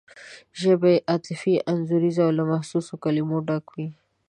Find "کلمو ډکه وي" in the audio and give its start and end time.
3.03-3.87